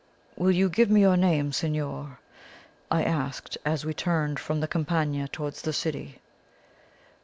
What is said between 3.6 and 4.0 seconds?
as we